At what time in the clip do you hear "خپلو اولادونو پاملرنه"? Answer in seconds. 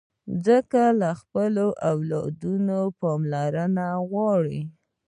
1.21-3.85